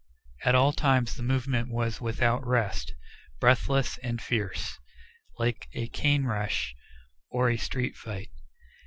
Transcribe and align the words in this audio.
At 0.43 0.55
all 0.55 0.73
times 0.73 1.13
the 1.13 1.21
movement 1.21 1.69
was 1.69 2.01
without 2.01 2.43
rest, 2.43 2.95
breathless 3.39 3.99
and 3.99 4.19
fierce, 4.19 4.79
like 5.37 5.67
a 5.73 5.89
cane 5.89 6.23
rush, 6.23 6.75
or 7.29 7.51
a 7.51 7.57
street 7.57 7.95
fight. 7.95 8.31